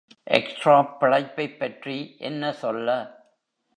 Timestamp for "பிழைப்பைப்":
0.99-1.59